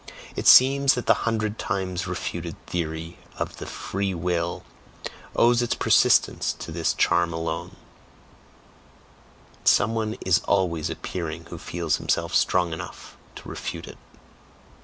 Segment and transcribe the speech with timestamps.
[0.35, 4.63] It seems that the hundred times refuted theory of the "free will"
[5.35, 7.75] owes its persistence to this charm alone;
[9.63, 13.99] some one is always appearing who feels himself strong enough to refute it.